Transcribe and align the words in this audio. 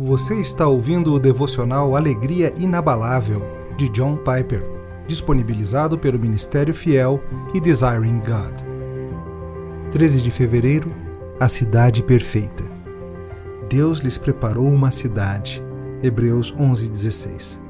Você 0.00 0.36
está 0.38 0.64
ouvindo 0.64 1.12
o 1.12 1.18
devocional 1.18 1.96
Alegria 1.96 2.54
Inabalável, 2.56 3.42
de 3.76 3.88
John 3.88 4.16
Piper, 4.16 4.62
disponibilizado 5.08 5.98
pelo 5.98 6.20
Ministério 6.20 6.72
Fiel 6.72 7.20
e 7.52 7.60
Desiring 7.60 8.20
God. 8.20 9.90
13 9.90 10.22
de 10.22 10.30
fevereiro 10.30 10.94
A 11.40 11.48
Cidade 11.48 12.04
Perfeita. 12.04 12.62
Deus 13.68 13.98
lhes 13.98 14.16
preparou 14.16 14.68
uma 14.68 14.92
cidade. 14.92 15.60
Hebreus 16.00 16.52
11:16. 16.52 17.60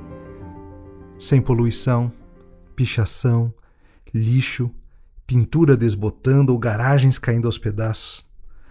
Sem 1.18 1.40
poluição, 1.40 2.12
pichação, 2.76 3.54
lixo, 4.12 4.70
pintura 5.26 5.74
desbotando 5.74 6.52
ou 6.52 6.58
garagens 6.58 7.18
caindo 7.18 7.48
aos 7.48 7.56
pedaços, 7.56 8.28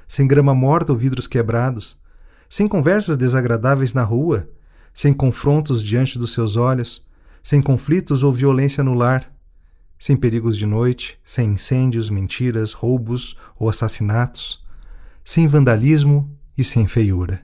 sem 0.08 0.28
grama 0.28 0.54
morta 0.54 0.92
ou 0.92 0.98
vidros 1.00 1.26
quebrados, 1.26 2.06
sem 2.50 2.68
conversas 2.68 3.18
desagradáveis 3.18 3.94
na 3.94 4.04
rua, 4.04 4.50
sem 4.94 5.14
confrontos 5.14 5.84
diante 5.84 6.18
dos 6.18 6.34
seus 6.34 6.56
olhos, 6.56 7.06
sem 7.44 7.62
conflitos 7.62 8.24
ou 8.24 8.34
violência 8.34 8.84
no 8.84 8.94
lar, 8.94 9.32
sem 10.00 10.16
perigos 10.16 10.58
de 10.58 10.66
noite, 10.66 11.20
sem 11.24 11.52
incêndios, 11.52 12.10
mentiras, 12.10 12.74
roubos 12.74 13.38
ou 13.58 13.70
assassinatos, 13.70 14.64
sem 15.24 15.48
vandalismo 15.48 16.30
e 16.58 16.64
sem 16.64 16.88
feiura. 16.88 17.42